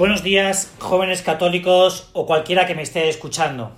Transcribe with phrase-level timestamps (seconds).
[0.00, 3.76] Buenos días, jóvenes católicos o cualquiera que me esté escuchando.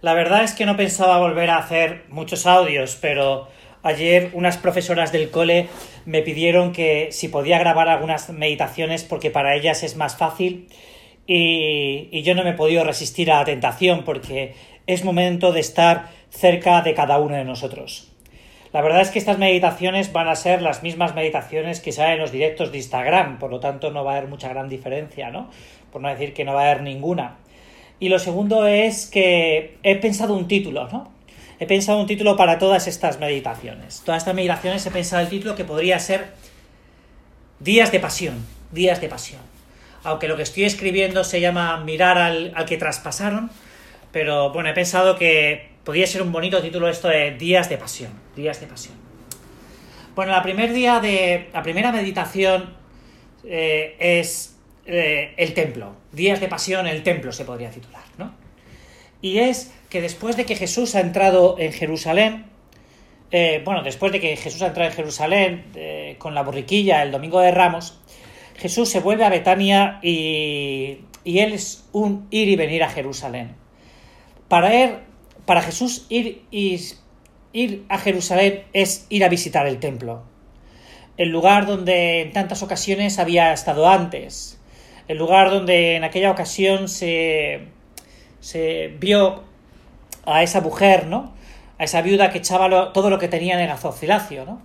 [0.00, 3.48] La verdad es que no pensaba volver a hacer muchos audios, pero
[3.82, 5.68] ayer unas profesoras del cole
[6.06, 10.66] me pidieron que si podía grabar algunas meditaciones porque para ellas es más fácil
[11.26, 14.54] y, yo no me he podido resistir a la tentación porque
[14.86, 18.13] es momento de estar cerca de cada uno de nosotros.
[18.74, 22.18] La verdad es que estas meditaciones van a ser las mismas meditaciones que salen en
[22.18, 25.48] los directos de Instagram, por lo tanto no va a haber mucha gran diferencia, ¿no?
[25.92, 27.36] Por no decir que no va a haber ninguna.
[28.00, 31.12] Y lo segundo es que he pensado un título, ¿no?
[31.60, 34.02] He pensado un título para todas estas meditaciones.
[34.04, 36.32] Todas estas meditaciones he pensado el título que podría ser
[37.60, 39.42] Días de Pasión, Días de Pasión.
[40.02, 43.52] Aunque lo que estoy escribiendo se llama Mirar al, al que traspasaron,
[44.10, 48.23] pero bueno, he pensado que podría ser un bonito título esto de Días de Pasión.
[48.36, 48.94] Días de Pasión.
[50.14, 52.74] Bueno, la, primer día de, la primera meditación
[53.44, 55.94] eh, es eh, el templo.
[56.12, 58.32] Días de Pasión, el templo se podría titular, ¿no?
[59.20, 62.46] Y es que después de que Jesús ha entrado en Jerusalén,
[63.30, 67.40] eh, bueno, después de que Jesús ha entrado en Jerusalén con la borriquilla el domingo
[67.40, 67.98] de Ramos,
[68.56, 73.56] Jesús se vuelve a Betania y, y él es un ir y venir a Jerusalén.
[74.48, 74.98] Para él,
[75.46, 76.78] para Jesús ir, y,
[77.54, 80.24] ir a Jerusalén es ir a visitar el templo,
[81.16, 84.60] el lugar donde en tantas ocasiones había estado antes,
[85.08, 87.68] el lugar donde en aquella ocasión se,
[88.40, 89.44] se vio
[90.26, 91.32] a esa mujer, ¿no?
[91.78, 94.60] A esa viuda que echaba todo lo que tenía en el azocilacio, ¿no?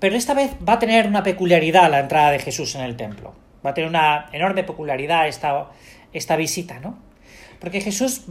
[0.00, 3.34] Pero esta vez va a tener una peculiaridad la entrada de Jesús en el templo.
[3.64, 5.70] Va a tener una enorme peculiaridad esta,
[6.12, 6.98] esta visita, ¿no?
[7.60, 8.22] Porque Jesús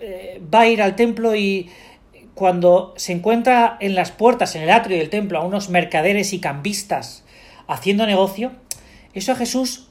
[0.00, 1.70] eh, va a ir al templo y
[2.42, 6.40] cuando se encuentra en las puertas, en el atrio del templo, a unos mercaderes y
[6.40, 7.22] cambistas
[7.68, 8.50] haciendo negocio,
[9.14, 9.86] eso a Jesús,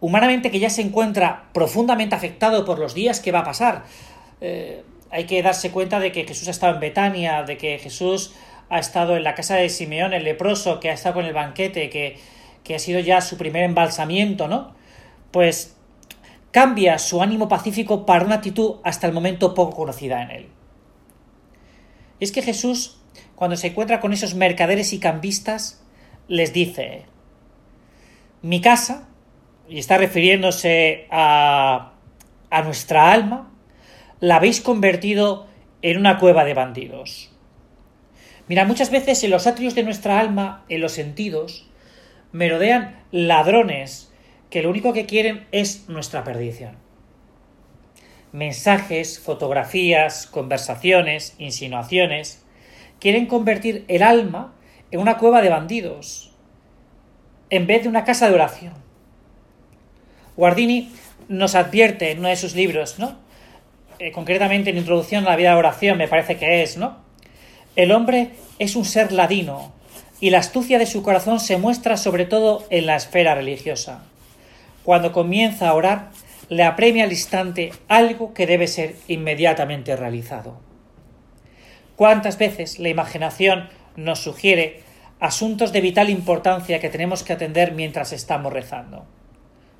[0.00, 3.84] humanamente que ya se encuentra profundamente afectado por los días que va a pasar,
[4.42, 8.34] eh, hay que darse cuenta de que Jesús ha estado en Betania, de que Jesús
[8.68, 11.88] ha estado en la casa de Simeón el leproso, que ha estado con el banquete,
[11.88, 12.18] que,
[12.62, 14.74] que ha sido ya su primer embalsamiento, ¿no?
[15.30, 15.78] Pues
[16.50, 20.55] cambia su ánimo pacífico para una actitud hasta el momento poco conocida en él.
[22.20, 22.98] Es que Jesús,
[23.34, 25.84] cuando se encuentra con esos mercaderes y cambistas,
[26.28, 27.04] les dice,
[28.42, 29.08] mi casa,
[29.68, 31.92] y está refiriéndose a,
[32.50, 33.52] a nuestra alma,
[34.20, 35.46] la habéis convertido
[35.82, 37.32] en una cueva de bandidos.
[38.48, 41.68] Mira, muchas veces en los atrios de nuestra alma, en los sentidos,
[42.32, 44.12] merodean ladrones
[44.50, 46.85] que lo único que quieren es nuestra perdición.
[48.36, 52.44] Mensajes, fotografías, conversaciones, insinuaciones,
[53.00, 54.52] quieren convertir el alma
[54.90, 56.32] en una cueva de bandidos,
[57.48, 58.74] en vez de una casa de oración.
[60.36, 60.92] Guardini
[61.28, 63.16] nos advierte en uno de sus libros, ¿no?
[64.00, 66.98] Eh, concretamente en Introducción a la vida de oración, me parece que es, ¿no?
[67.74, 69.72] El hombre es un ser ladino
[70.20, 74.02] y la astucia de su corazón se muestra sobre todo en la esfera religiosa.
[74.84, 76.10] Cuando comienza a orar,
[76.48, 80.60] le apremia al instante algo que debe ser inmediatamente realizado.
[81.96, 84.82] ¿Cuántas veces la imaginación nos sugiere
[85.18, 89.06] asuntos de vital importancia que tenemos que atender mientras estamos rezando?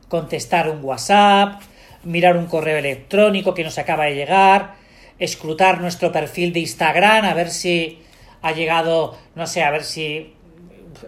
[0.09, 1.61] Contestar un WhatsApp,
[2.05, 4.75] mirar un correo electrónico que nos acaba de llegar,
[5.19, 8.03] escrutar nuestro perfil de Instagram a ver si
[8.43, 10.35] ha llegado, no sé, a ver si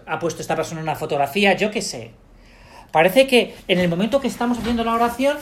[0.05, 2.11] ha puesto esta persona una fotografía, yo qué sé.
[2.91, 5.37] Parece que en el momento que estamos haciendo la oración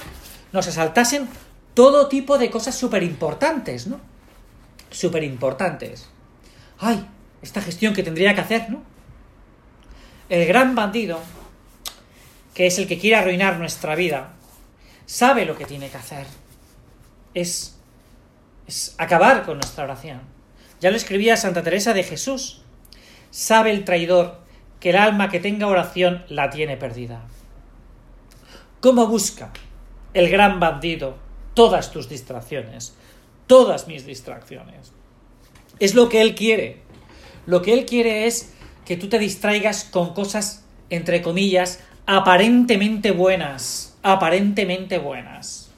[0.51, 1.27] nos asaltasen
[1.73, 3.99] todo tipo de cosas súper importantes, ¿no?
[4.89, 6.09] Súper importantes.
[6.79, 7.05] ¡Ay!
[7.41, 8.81] Esta gestión que tendría que hacer, ¿no?
[10.29, 11.19] El gran bandido,
[12.53, 14.33] que es el que quiere arruinar nuestra vida,
[15.05, 16.25] sabe lo que tiene que hacer.
[17.33, 17.77] Es,
[18.67, 20.21] es acabar con nuestra oración.
[20.81, 22.61] Ya lo escribía Santa Teresa de Jesús.
[23.31, 24.39] Sabe el traidor
[24.79, 27.21] que el alma que tenga oración la tiene perdida.
[28.87, 29.51] ¿Cómo busca
[30.13, 31.17] el gran bandido
[31.53, 32.95] todas tus distracciones?
[33.45, 34.93] Todas mis distracciones.
[35.77, 36.83] Es lo que él quiere.
[37.45, 38.53] Lo que él quiere es
[38.85, 43.97] que tú te distraigas con cosas, entre comillas, aparentemente buenas.
[44.03, 45.69] Aparentemente buenas.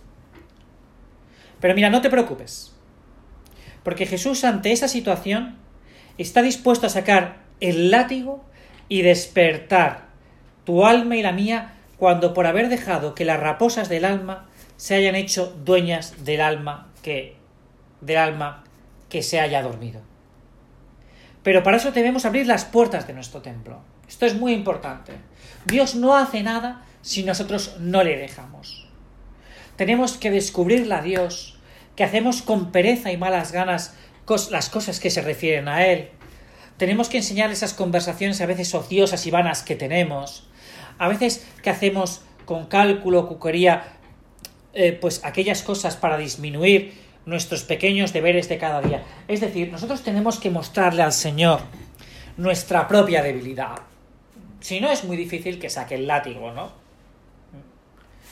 [1.60, 2.76] Pero mira, no te preocupes.
[3.82, 5.58] Porque Jesús ante esa situación
[6.20, 8.46] está dispuesto a sacar el látigo
[8.88, 10.10] y despertar
[10.64, 14.48] tu alma y la mía cuando por haber dejado que las raposas del alma
[14.78, 17.36] se hayan hecho dueñas del alma que
[18.02, 18.64] del alma
[19.10, 20.02] que se haya dormido.
[21.44, 23.82] Pero para eso debemos abrir las puertas de nuestro templo.
[24.08, 25.14] Esto es muy importante.
[25.66, 28.88] Dios no hace nada si nosotros no le dejamos.
[29.76, 31.60] Tenemos que descubrirle a Dios,
[31.96, 33.96] que hacemos con pereza y malas ganas
[34.52, 36.10] las cosas que se refieren a Él.
[36.78, 40.49] Tenemos que enseñar esas conversaciones a veces ociosas y vanas que tenemos.
[41.00, 43.94] A veces que hacemos con cálculo, cuquería,
[44.74, 46.94] eh, pues aquellas cosas para disminuir
[47.26, 49.04] nuestros pequeños deberes de cada día.
[49.28, 51.62] Es decir, nosotros tenemos que mostrarle al Señor
[52.38, 53.80] nuestra propia debilidad.
[54.60, 56.72] Si no, es muy difícil que saque el látigo, ¿no?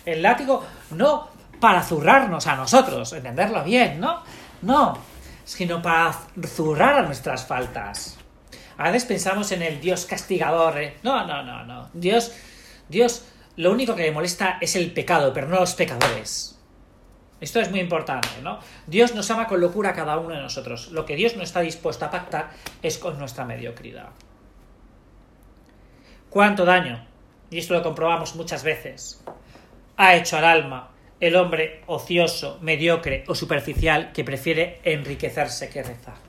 [0.05, 1.29] El látigo no
[1.59, 4.21] para zurrarnos a nosotros, entenderlo bien, ¿no?
[4.61, 4.97] No,
[5.45, 6.13] sino para
[6.45, 8.17] zurrar a nuestras faltas.
[8.77, 10.77] A veces pensamos en el Dios castigador.
[10.77, 10.97] ¿eh?
[11.03, 11.89] No, no, no, no.
[11.93, 12.31] Dios,
[12.89, 13.25] Dios,
[13.55, 16.59] lo único que le molesta es el pecado, pero no los pecadores.
[17.39, 18.59] Esto es muy importante, ¿no?
[18.87, 20.91] Dios nos ama con locura a cada uno de nosotros.
[20.91, 22.49] Lo que Dios no está dispuesto a pactar
[22.81, 24.09] es con nuestra mediocridad.
[26.29, 27.05] ¿Cuánto daño?
[27.49, 29.23] Y esto lo comprobamos muchas veces.
[29.97, 36.26] Ha hecho al alma el hombre ocioso, mediocre o superficial que prefiere enriquecerse que rezar.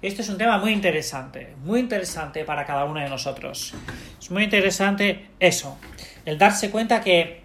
[0.00, 3.74] Este es un tema muy interesante, muy interesante para cada uno de nosotros.
[4.20, 5.76] Es muy interesante eso,
[6.24, 7.42] el darse cuenta que,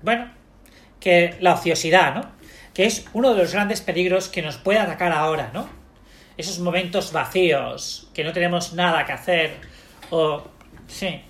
[0.00, 0.30] bueno,
[0.98, 2.30] que la ociosidad, ¿no?
[2.72, 5.68] Que es uno de los grandes peligros que nos puede atacar ahora, ¿no?
[6.38, 9.56] Esos momentos vacíos, que no tenemos nada que hacer,
[10.08, 10.44] o...
[10.86, 11.20] Sí.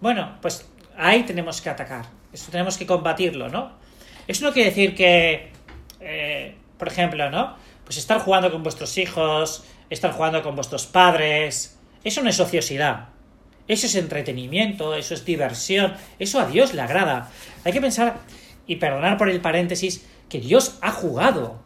[0.00, 0.66] Bueno, pues
[0.96, 2.06] ahí tenemos que atacar.
[2.32, 3.72] Eso tenemos que combatirlo, ¿no?
[4.26, 5.50] Eso no quiere decir que,
[6.00, 7.56] eh, por ejemplo, ¿no?
[7.84, 13.08] Pues estar jugando con vuestros hijos, estar jugando con vuestros padres, eso no es ociosidad.
[13.66, 17.30] Eso es entretenimiento, eso es diversión, eso a Dios le agrada.
[17.64, 18.20] Hay que pensar,
[18.66, 21.60] y perdonar por el paréntesis, que Dios ha jugado.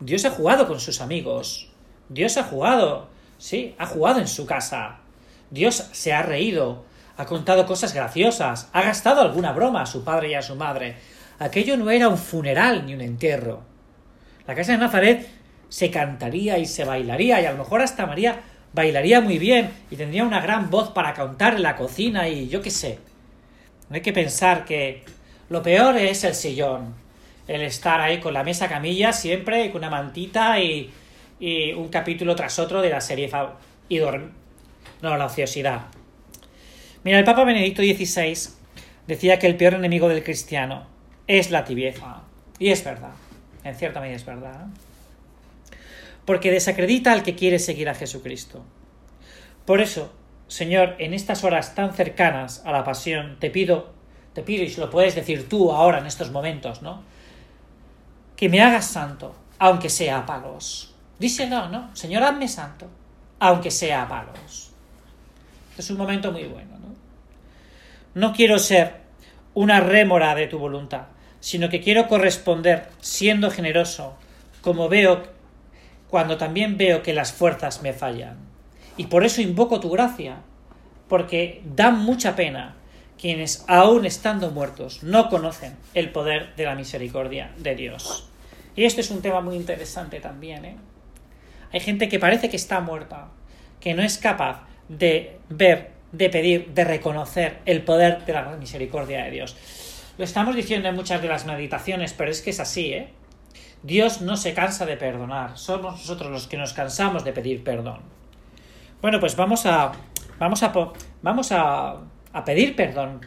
[0.00, 1.70] Dios ha jugado con sus amigos.
[2.08, 3.08] Dios ha jugado,
[3.38, 5.00] sí, ha jugado en su casa.
[5.50, 6.84] Dios se ha reído,
[7.16, 10.96] ha contado cosas graciosas, ha gastado alguna broma a su padre y a su madre.
[11.38, 13.62] Aquello no era un funeral ni un entierro.
[14.46, 15.28] La casa de Nazaret
[15.72, 18.42] se cantaría y se bailaría y a lo mejor hasta María
[18.74, 22.60] bailaría muy bien y tendría una gran voz para cantar en la cocina y yo
[22.60, 22.98] qué sé.
[23.88, 25.02] No hay que pensar que
[25.48, 26.94] lo peor es el sillón,
[27.48, 30.90] el estar ahí con la mesa camilla siempre con una mantita y,
[31.40, 33.30] y un capítulo tras otro de la serie
[33.88, 34.28] y dormir.
[35.00, 35.86] No, la ociosidad.
[37.02, 38.36] Mira, el Papa Benedicto XVI
[39.06, 40.86] decía que el peor enemigo del cristiano
[41.26, 42.24] es la tibieza.
[42.58, 43.14] Y es verdad,
[43.64, 44.66] en cierta medida es verdad.
[46.24, 48.64] Porque desacredita al que quiere seguir a Jesucristo.
[49.64, 50.12] Por eso,
[50.48, 53.92] Señor, en estas horas tan cercanas a la pasión, te pido,
[54.34, 57.02] te pido, y lo puedes decir tú ahora en estos momentos, ¿no?
[58.36, 60.94] Que me hagas santo, aunque sea a palos.
[61.18, 61.94] Díselo, ¿no?
[61.94, 62.88] Señor, hazme santo,
[63.38, 64.72] aunque sea a palos.
[65.78, 66.94] Es un momento muy bueno, ¿no?
[68.14, 69.00] No quiero ser
[69.54, 71.04] una rémora de tu voluntad,
[71.40, 74.16] sino que quiero corresponder siendo generoso,
[74.60, 75.31] como veo
[76.12, 78.36] cuando también veo que las fuerzas me fallan.
[78.98, 80.42] Y por eso invoco tu gracia,
[81.08, 82.74] porque da mucha pena
[83.18, 88.28] quienes, aun estando muertos, no conocen el poder de la misericordia de Dios.
[88.76, 90.66] Y este es un tema muy interesante también.
[90.66, 90.76] ¿eh?
[91.72, 93.28] Hay gente que parece que está muerta,
[93.80, 99.24] que no es capaz de ver de pedir, de reconocer el poder de la misericordia
[99.24, 99.56] de Dios.
[100.18, 103.08] Lo estamos diciendo en muchas de las meditaciones, pero es que es así, ¿eh?
[103.82, 108.00] Dios no se cansa de perdonar, somos nosotros los que nos cansamos de pedir perdón.
[109.00, 109.92] Bueno, pues vamos a
[110.38, 110.72] vamos a
[111.22, 111.96] vamos a,
[112.32, 113.20] a pedir perdón.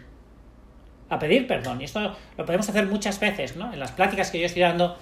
[1.10, 1.82] A pedir perdón.
[1.82, 3.72] Y esto lo podemos hacer muchas veces, ¿no?
[3.74, 4.98] En las pláticas que yo estoy dando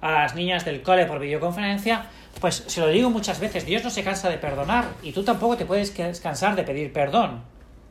[0.00, 2.06] a las niñas del cole por videoconferencia,
[2.40, 5.56] pues se lo digo muchas veces, Dios no se cansa de perdonar y tú tampoco
[5.56, 7.42] te puedes cansar de pedir perdón.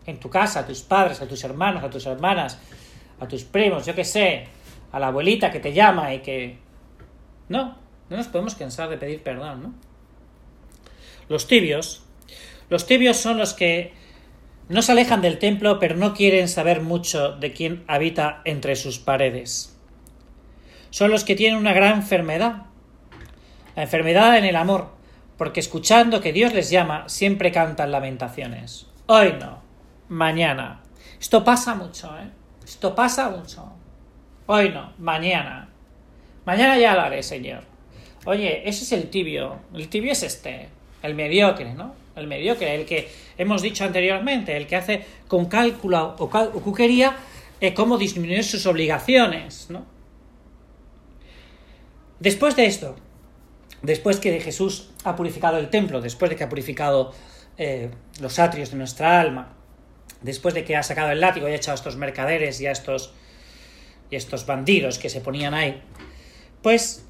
[0.06, 2.58] En tu casa, a tus padres, a tus hermanos, a tus hermanas,
[3.20, 4.48] a tus primos, yo qué sé,
[4.94, 6.67] a la abuelita que te llama y que...
[7.50, 7.78] No,
[8.10, 9.74] no nos podemos cansar de pedir perdón, ¿no?
[11.30, 12.04] Los tibios,
[12.70, 13.94] los tibios son los que
[14.70, 19.00] no se alejan del templo pero no quieren saber mucho de quién habita entre sus
[19.00, 19.78] paredes
[20.90, 22.64] son los que tienen una gran enfermedad.
[23.76, 24.90] La enfermedad en el amor,
[25.38, 28.88] porque escuchando que Dios les llama, siempre cantan lamentaciones.
[29.06, 29.62] Hoy no,
[30.10, 30.82] mañana.
[31.20, 32.32] Esto pasa mucho, ¿eh?
[32.64, 33.72] Esto pasa mucho.
[34.48, 35.70] Hoy no, mañana.
[36.48, 37.64] Mañana ya lo haré, Señor.
[38.24, 39.60] Oye, ese es el tibio.
[39.74, 40.70] El tibio es este,
[41.04, 41.94] el mediocre, ¿no?
[42.16, 47.18] El mediocre, el que hemos dicho anteriormente, el que hace con cálculo o, cuquería
[47.60, 49.86] eh, cómo disminuir sus obligaciones, ¿no?
[52.22, 52.96] Después de esto,
[53.82, 57.14] después que Jesús ha purificado el templo, después de que ha purificado
[57.58, 57.90] eh,
[58.22, 59.54] los atrios de nuestra alma,
[60.22, 62.72] después de que ha sacado el látigo y ha echado a estos mercaderes y a
[62.72, 63.14] estos,
[64.10, 65.84] y estos bandidos que se ponían ahí,
[66.62, 67.08] pues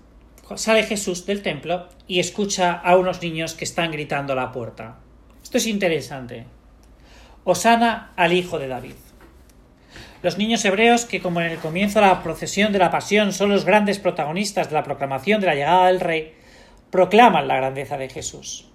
[0.55, 4.99] sale Jesús del templo y escucha a unos niños que están gritando a la puerta.
[5.43, 6.45] Esto es interesante.
[7.43, 8.95] Osana al hijo de David.
[10.23, 13.49] Los niños hebreos, que como en el comienzo de la procesión de la pasión son
[13.49, 16.33] los grandes protagonistas de la proclamación de la llegada del rey,
[16.89, 18.67] proclaman la grandeza de Jesús.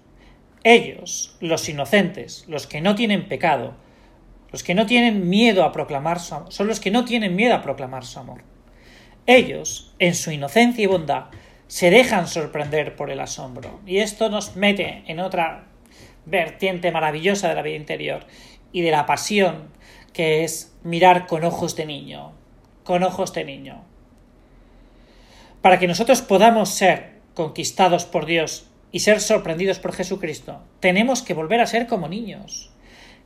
[0.63, 3.75] Ellos, los inocentes, los que no tienen pecado,
[4.51, 7.55] los que no tienen miedo a proclamar su amor, son los que no tienen miedo
[7.55, 8.43] a proclamar su amor.
[9.25, 11.25] Ellos, en su inocencia y bondad,
[11.67, 13.79] se dejan sorprender por el asombro.
[13.85, 15.63] Y esto nos mete en otra
[16.25, 18.25] vertiente maravillosa de la vida interior
[18.71, 19.69] y de la pasión,
[20.11, 22.33] que es mirar con ojos de niño,
[22.83, 23.83] con ojos de niño.
[25.61, 31.33] Para que nosotros podamos ser conquistados por Dios y ser sorprendidos por Jesucristo, tenemos que
[31.33, 32.72] volver a ser como niños,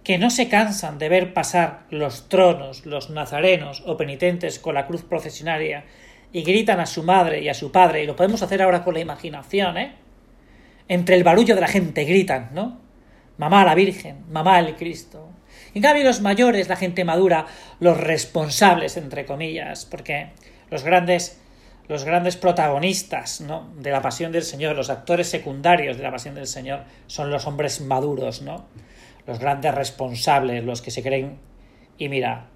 [0.07, 4.87] que no se cansan de ver pasar los tronos, los nazarenos o penitentes con la
[4.87, 5.83] cruz procesionaria
[6.31, 8.93] y gritan a su madre y a su padre, y lo podemos hacer ahora con
[8.93, 9.95] la imaginación, ¿eh?
[10.87, 12.79] Entre el barullo de la gente gritan, ¿no?
[13.37, 15.27] Mamá la Virgen, mamá el Cristo.
[15.73, 17.45] En cambio, los mayores, la gente madura,
[17.81, 20.29] los responsables, entre comillas, porque
[20.71, 21.41] los grandes
[21.89, 23.73] los grandes protagonistas ¿no?
[23.77, 27.45] de la pasión del Señor, los actores secundarios de la pasión del Señor, son los
[27.45, 28.67] hombres maduros, ¿no?
[29.27, 31.37] Los grandes responsables, los que se creen,
[31.97, 32.47] y mira,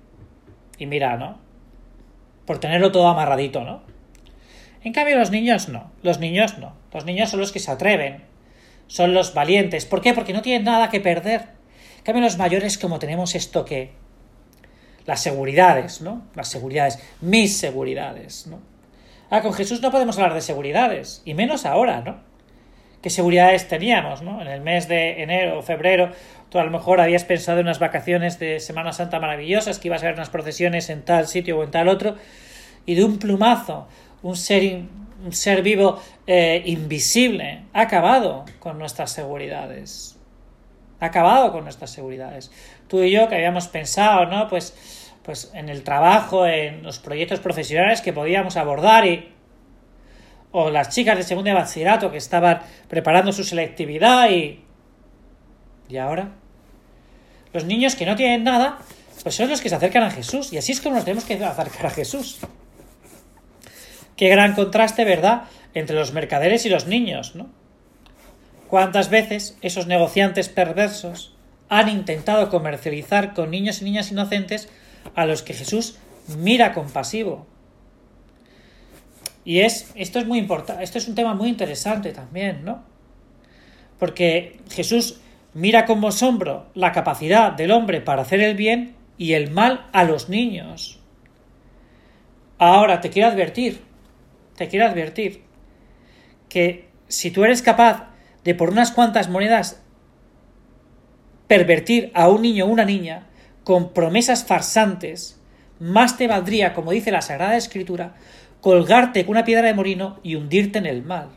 [0.77, 1.37] y mira, ¿no?
[2.45, 3.83] Por tenerlo todo amarradito, ¿no?
[4.83, 6.73] En cambio, los niños no, los niños no.
[6.91, 8.23] Los niños son los que se atreven,
[8.87, 9.85] son los valientes.
[9.85, 10.13] ¿Por qué?
[10.13, 11.49] Porque no tienen nada que perder.
[11.97, 13.93] En cambio, los mayores, como tenemos esto que.
[15.05, 16.23] Las seguridades, ¿no?
[16.35, 18.59] Las seguridades, mis seguridades, ¿no?
[19.29, 22.30] Ah, con Jesús no podemos hablar de seguridades, y menos ahora, ¿no?
[23.01, 24.41] ¿Qué seguridades teníamos, ¿no?
[24.41, 26.11] En el mes de enero o febrero,
[26.49, 30.03] tú a lo mejor habías pensado en unas vacaciones de Semana Santa maravillosas, que ibas
[30.03, 32.15] a ver unas procesiones en tal sitio o en tal otro,
[32.85, 33.87] y de un plumazo,
[34.21, 34.83] un ser,
[35.25, 40.17] un ser vivo eh, invisible ha acabado con nuestras seguridades.
[40.99, 42.51] Ha acabado con nuestras seguridades.
[42.87, 44.47] Tú y yo que habíamos pensado, ¿no?
[44.47, 44.75] Pues
[45.23, 49.31] pues en el trabajo, en los proyectos profesionales que podíamos abordar y
[50.51, 54.63] o las chicas de segundo de bachillerato que estaban preparando su selectividad y
[55.89, 56.29] y ahora
[57.53, 58.77] los niños que no tienen nada,
[59.23, 61.33] pues son los que se acercan a Jesús y así es como nos tenemos que
[61.43, 62.39] acercar a Jesús.
[64.15, 65.43] Qué gran contraste, ¿verdad?,
[65.73, 67.49] entre los mercaderes y los niños, ¿no?
[68.69, 71.35] ¿Cuántas veces esos negociantes perversos
[71.71, 74.67] han intentado comercializar con niños y niñas inocentes
[75.15, 77.47] a los que Jesús mira compasivo.
[79.43, 82.83] Y es, esto es muy importante, esto es un tema muy interesante también, ¿no?
[83.97, 85.21] Porque Jesús
[85.53, 90.03] mira con asombro la capacidad del hombre para hacer el bien y el mal a
[90.03, 90.99] los niños.
[92.57, 93.81] Ahora te quiero advertir,
[94.55, 95.43] te quiero advertir
[96.47, 98.09] que si tú eres capaz
[98.43, 99.81] de por unas cuantas monedas
[101.47, 103.27] pervertir a un niño o una niña,
[103.63, 105.39] con promesas farsantes,
[105.79, 108.15] más te valdría, como dice la Sagrada Escritura,
[108.61, 111.29] colgarte con una piedra de morino y hundirte en el mar.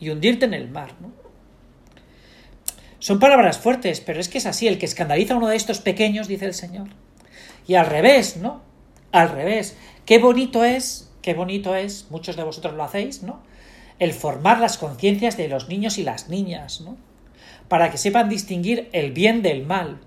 [0.00, 1.12] Y hundirte en el mar, ¿no?
[2.98, 5.78] Son palabras fuertes, pero es que es así, el que escandaliza a uno de estos
[5.78, 6.88] pequeños, dice el Señor.
[7.66, 8.60] Y al revés, ¿no?
[9.12, 9.76] Al revés.
[10.04, 13.40] Qué bonito es, qué bonito es, muchos de vosotros lo hacéis, ¿no?
[14.00, 16.96] El formar las conciencias de los niños y las niñas, ¿no?
[17.68, 20.00] Para que sepan distinguir el bien del mal,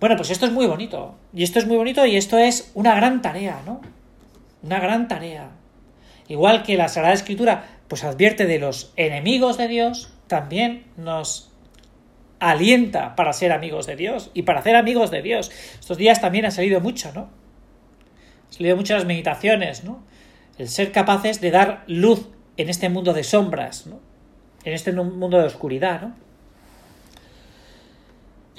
[0.00, 1.14] bueno, pues esto es muy bonito.
[1.34, 3.82] Y esto es muy bonito y esto es una gran tarea, ¿no?
[4.62, 5.50] Una gran tarea.
[6.26, 11.50] Igual que la Sagrada Escritura pues advierte de los enemigos de Dios, también nos
[12.38, 15.50] alienta para ser amigos de Dios y para ser amigos de Dios.
[15.78, 17.22] Estos días también ha salido mucho, ¿no?
[17.22, 20.02] Han salido muchas meditaciones, ¿no?
[20.56, 24.00] El ser capaces de dar luz en este mundo de sombras, ¿no?
[24.64, 26.14] En este mundo de oscuridad, ¿no?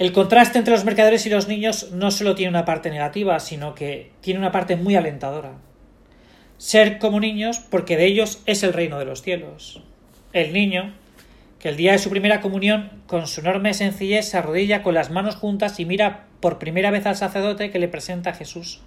[0.02, 3.76] El contraste entre los mercaderes y los niños no solo tiene una parte negativa, sino
[3.76, 5.52] que tiene una parte muy alentadora.
[6.58, 9.80] Ser como niños porque de ellos es el reino de los cielos.
[10.32, 10.92] El niño,
[11.60, 15.12] que el día de su primera comunión, con su enorme sencillez, se arrodilla con las
[15.12, 18.80] manos juntas y mira por primera vez al sacerdote que le presenta a Jesús.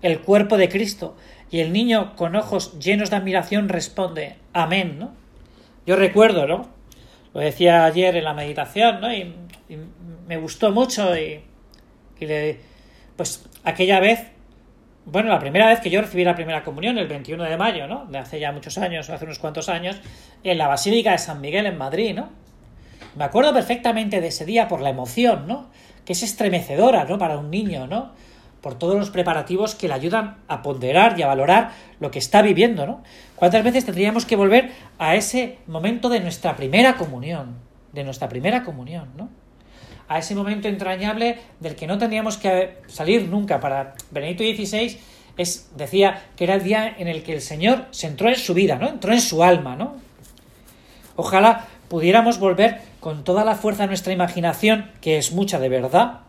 [0.00, 1.18] El cuerpo de Cristo.
[1.50, 5.12] Y el niño, con ojos llenos de admiración, responde, Amén, ¿no?
[5.86, 6.70] Yo recuerdo, ¿no?
[7.34, 9.08] Lo decía ayer en la meditación, ¿no?
[10.26, 11.42] Me gustó mucho y,
[12.20, 12.58] le,
[13.16, 14.20] pues aquella vez,
[15.04, 18.06] bueno, la primera vez que yo recibí la primera comunión, el 21 de mayo, ¿no?
[18.06, 20.00] De hace ya muchos años, hace unos cuantos años,
[20.42, 22.30] en la Basílica de San Miguel en Madrid, ¿no?
[23.16, 25.68] Me acuerdo perfectamente de ese día por la emoción, ¿no?
[26.04, 27.18] Que es estremecedora, ¿no?
[27.18, 28.12] Para un niño, ¿no?
[28.60, 32.40] Por todos los preparativos que le ayudan a ponderar y a valorar lo que está
[32.40, 33.02] viviendo, ¿no?
[33.36, 37.56] ¿Cuántas veces tendríamos que volver a ese momento de nuestra primera comunión?
[37.92, 39.28] De nuestra primera comunión, ¿no?
[40.08, 43.60] A ese momento entrañable del que no tendríamos que salir nunca.
[43.60, 44.98] Para Benedicto XVI
[45.36, 48.54] es, decía que era el día en el que el Señor se entró en su
[48.54, 48.88] vida, ¿no?
[48.88, 49.96] Entró en su alma, ¿no?
[51.16, 56.20] Ojalá pudiéramos volver con toda la fuerza de nuestra imaginación, que es mucha de verdad,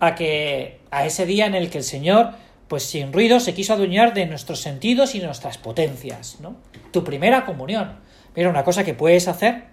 [0.00, 2.30] a que a ese día en el que el Señor,
[2.68, 6.56] pues sin ruido, se quiso adueñar de nuestros sentidos y nuestras potencias, ¿no?
[6.92, 7.98] Tu primera comunión.
[8.34, 9.64] Mira, una cosa que puedes hacer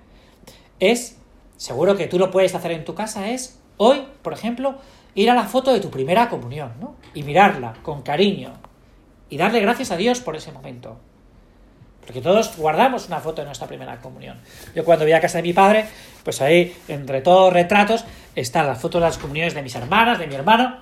[0.80, 1.18] es,
[1.58, 4.78] seguro que tú lo puedes hacer en tu casa, es hoy, por ejemplo,
[5.16, 6.96] ir a la foto de tu primera comunión, ¿no?
[7.14, 8.54] Y mirarla con cariño
[9.30, 10.98] y darle gracias a Dios por ese momento.
[12.02, 14.38] Porque todos guardamos una foto de nuestra primera comunión.
[14.74, 15.86] Yo cuando voy a casa de mi padre,
[16.24, 20.28] pues ahí, entre todos retratos, está la foto de las comuniones de mis hermanas, de
[20.28, 20.78] mi hermano,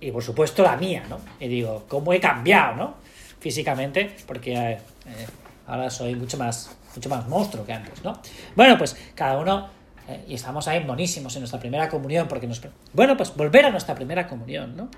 [0.00, 1.20] y por supuesto la mía, ¿no?
[1.38, 2.94] Y digo, ¿cómo he cambiado, ¿no?
[3.38, 5.26] Físicamente, porque eh, eh,
[5.68, 8.20] ahora soy mucho más, mucho más monstruo que antes, ¿no?
[8.56, 9.68] Bueno, pues cada uno
[10.08, 10.24] ¿eh?
[10.28, 12.60] y estamos ahí monísimos en nuestra primera comunión, porque nos...
[12.92, 14.88] Bueno, pues volver a nuestra primera comunión, ¿no?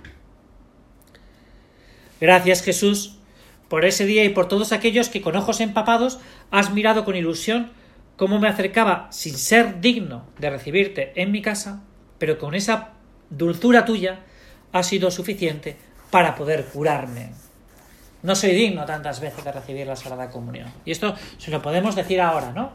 [2.20, 3.16] Gracias Jesús
[3.68, 6.18] por ese día y por todos aquellos que con ojos empapados
[6.50, 7.70] has mirado con ilusión
[8.16, 11.82] cómo me acercaba sin ser digno de recibirte en mi casa,
[12.18, 12.90] pero con esa
[13.30, 14.20] dulzura tuya
[14.72, 15.76] ha sido suficiente
[16.10, 17.30] para poder curarme.
[18.22, 20.72] No soy digno tantas veces de recibir la Sagrada Comunión.
[20.84, 22.72] Y esto se lo podemos decir ahora, ¿no?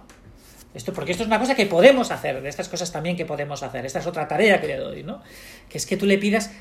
[0.74, 3.62] Esto, porque esto es una cosa que podemos hacer, de estas cosas también que podemos
[3.62, 3.86] hacer.
[3.86, 5.22] Esta es otra tarea que le doy, ¿no?
[5.70, 6.52] Que es que tú le pidas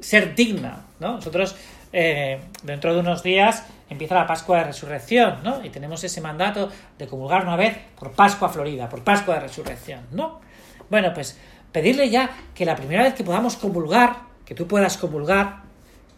[0.00, 1.16] ser digna, ¿no?
[1.16, 1.54] Nosotros,
[1.92, 5.64] eh, dentro de unos días, empieza la Pascua de Resurrección, ¿no?
[5.64, 10.00] Y tenemos ese mandato de comulgar una vez por Pascua Florida, por Pascua de Resurrección,
[10.10, 10.40] ¿no?
[10.88, 11.38] Bueno, pues
[11.70, 15.62] pedirle ya que la primera vez que podamos comulgar, que tú puedas comulgar,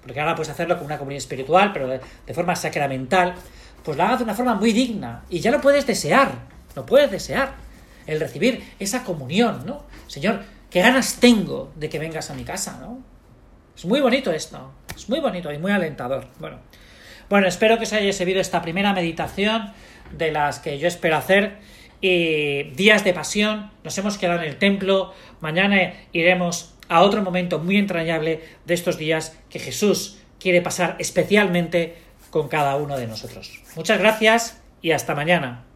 [0.03, 3.35] porque ahora puedes hacerlo con una comunidad espiritual, pero de, de forma sacramental,
[3.85, 6.31] pues lo hagas de una forma muy digna y ya lo puedes desear,
[6.77, 7.55] no puedes desear
[8.07, 9.85] el recibir esa comunión, ¿no?
[10.07, 13.03] Señor, qué ganas tengo de que vengas a mi casa, ¿no?
[13.77, 16.27] Es muy bonito esto, es muy bonito y muy alentador.
[16.39, 16.59] Bueno,
[17.29, 19.73] bueno espero que os haya servido esta primera meditación
[20.17, 21.59] de las que yo espero hacer.
[22.01, 27.61] Y días de pasión, nos hemos quedado en el templo, mañana iremos a otro momento
[27.61, 31.97] muy entrañable de estos días que Jesús quiere pasar especialmente
[32.31, 33.63] con cada uno de nosotros.
[33.77, 35.72] Muchas gracias y hasta mañana.